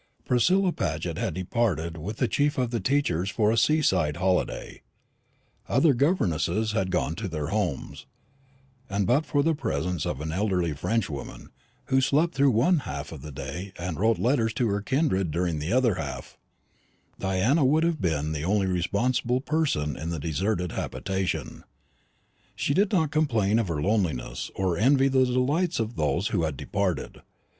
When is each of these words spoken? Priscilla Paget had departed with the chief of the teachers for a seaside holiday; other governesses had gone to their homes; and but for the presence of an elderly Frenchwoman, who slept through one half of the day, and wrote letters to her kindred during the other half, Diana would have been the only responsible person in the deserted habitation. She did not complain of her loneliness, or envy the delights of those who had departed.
Priscilla 0.25 0.71
Paget 0.71 1.19
had 1.19 1.35
departed 1.35 1.95
with 1.95 2.17
the 2.17 2.27
chief 2.27 2.57
of 2.57 2.71
the 2.71 2.79
teachers 2.79 3.29
for 3.29 3.51
a 3.51 3.55
seaside 3.55 4.17
holiday; 4.17 4.81
other 5.69 5.93
governesses 5.93 6.71
had 6.71 6.89
gone 6.89 7.13
to 7.13 7.27
their 7.27 7.49
homes; 7.49 8.07
and 8.89 9.05
but 9.05 9.27
for 9.27 9.43
the 9.43 9.53
presence 9.53 10.03
of 10.07 10.19
an 10.19 10.31
elderly 10.31 10.73
Frenchwoman, 10.73 11.51
who 11.85 12.01
slept 12.01 12.33
through 12.33 12.49
one 12.49 12.79
half 12.79 13.11
of 13.11 13.21
the 13.21 13.31
day, 13.31 13.73
and 13.77 13.99
wrote 13.99 14.17
letters 14.17 14.55
to 14.55 14.69
her 14.69 14.81
kindred 14.81 15.29
during 15.29 15.59
the 15.59 15.71
other 15.71 15.93
half, 15.93 16.35
Diana 17.19 17.63
would 17.63 17.83
have 17.83 18.01
been 18.01 18.31
the 18.31 18.41
only 18.43 18.65
responsible 18.65 19.39
person 19.39 19.95
in 19.95 20.09
the 20.09 20.17
deserted 20.19 20.71
habitation. 20.71 21.63
She 22.55 22.73
did 22.73 22.91
not 22.91 23.11
complain 23.11 23.59
of 23.59 23.67
her 23.67 23.83
loneliness, 23.83 24.49
or 24.55 24.77
envy 24.79 25.09
the 25.09 25.25
delights 25.25 25.79
of 25.79 25.95
those 25.95 26.29
who 26.29 26.41
had 26.41 26.57
departed. 26.57 27.21